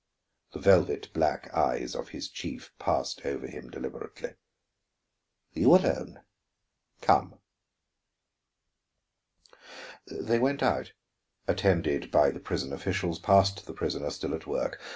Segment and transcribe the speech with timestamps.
[0.53, 4.33] The velvet black eyes of his chief passed over him deliberately.
[5.53, 6.21] "You alone;
[7.01, 7.37] come."
[10.07, 10.93] They went out,
[11.47, 14.81] attended by the prison officials, past the prisoner still at work.